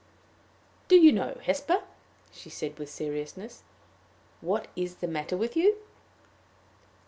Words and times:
"Do 0.87 0.95
you 0.95 1.11
know, 1.11 1.39
Hesper," 1.43 1.83
she 2.31 2.49
said, 2.49 2.79
with 2.79 2.89
seriousness, 2.89 3.61
"what 4.39 4.67
is 4.75 4.95
the 4.95 5.07
matter 5.07 5.37
with 5.37 5.55
you?" 5.55 5.77